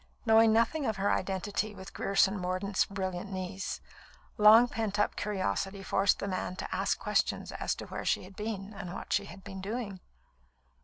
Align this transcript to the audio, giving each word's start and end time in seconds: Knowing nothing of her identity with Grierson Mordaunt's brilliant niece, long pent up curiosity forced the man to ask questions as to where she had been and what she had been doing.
Knowing 0.25 0.51
nothing 0.51 0.87
of 0.87 0.95
her 0.95 1.13
identity 1.13 1.75
with 1.75 1.93
Grierson 1.93 2.35
Mordaunt's 2.35 2.85
brilliant 2.85 3.31
niece, 3.31 3.81
long 4.35 4.67
pent 4.67 4.97
up 4.97 5.15
curiosity 5.15 5.83
forced 5.83 6.17
the 6.17 6.27
man 6.27 6.55
to 6.55 6.75
ask 6.75 6.97
questions 6.97 7.51
as 7.51 7.75
to 7.75 7.85
where 7.85 8.03
she 8.03 8.23
had 8.23 8.35
been 8.35 8.73
and 8.73 8.91
what 8.95 9.13
she 9.13 9.25
had 9.25 9.43
been 9.43 9.61
doing. 9.61 9.99